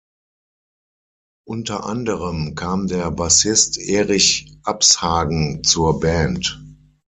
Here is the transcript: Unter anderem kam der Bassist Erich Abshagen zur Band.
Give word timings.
Unter 1.45 1.85
anderem 1.85 2.55
kam 2.55 2.87
der 2.87 3.11
Bassist 3.11 3.77
Erich 3.77 4.57
Abshagen 4.63 5.63
zur 5.63 5.99
Band. 5.99 6.59